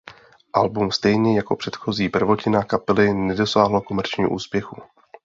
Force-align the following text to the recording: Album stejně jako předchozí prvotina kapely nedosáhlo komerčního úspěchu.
Album 0.53 0.91
stejně 0.91 1.35
jako 1.37 1.55
předchozí 1.55 2.09
prvotina 2.09 2.63
kapely 2.63 3.13
nedosáhlo 3.13 3.81
komerčního 3.81 4.29
úspěchu. 4.29 4.81